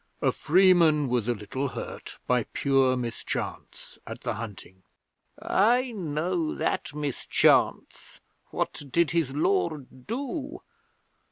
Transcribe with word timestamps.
A 0.19 0.31
freeman 0.31 1.09
was 1.09 1.27
a 1.27 1.35
little 1.35 1.67
hurt, 1.67 2.17
by 2.25 2.45
pure 2.53 2.97
mischance, 2.97 3.99
at 4.07 4.21
the 4.21 4.33
hunting.' 4.33 4.81
'I 5.39 5.91
know 5.91 6.55
that 6.55 6.95
mischance! 6.95 8.19
What 8.49 8.81
did 8.89 9.11
his 9.11 9.35
Lord 9.35 10.07
do? 10.07 10.61